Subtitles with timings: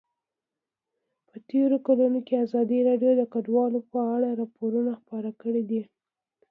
[1.27, 5.81] په تېرو کلونو کې ازادي راډیو د کډوال په اړه راپورونه خپاره کړي دي.